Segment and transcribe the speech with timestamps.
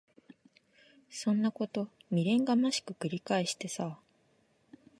[1.11, 3.99] そんなこと未練がましく繰り返してさ。